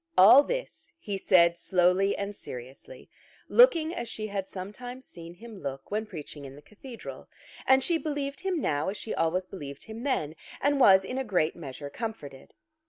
[0.17, 3.07] All this he said slowly and seriously,
[3.47, 7.29] looking as she had sometimes seen him look when preaching in the cathedral.
[7.67, 11.23] And she believed him now as she always believed him then, and was in a
[11.23, 12.55] great measure comforted.